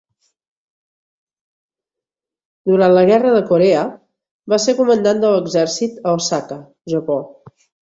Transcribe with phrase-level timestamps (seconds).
[2.71, 3.85] Durant la Guerra de Corea
[4.55, 6.61] va ser comandant de l'exèrcit a Osaka,
[6.97, 7.23] Japó.